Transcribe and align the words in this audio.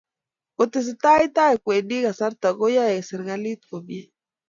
Kotesetai 0.55 1.23
tai 1.35 1.53
kowendi 1.63 1.97
kasarta 2.05 2.47
koyaei 2.59 3.07
serkalit 3.07 3.61
komie 3.69 4.03